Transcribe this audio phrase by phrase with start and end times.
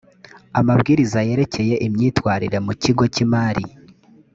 [0.59, 3.63] amabwiriza yerekeye imyitwarire mu kigo cy’imari